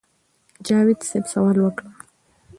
جاوېد 0.65 0.99
صېب 1.09 1.25
سوال 1.33 1.57
وکړۀ 1.61 1.87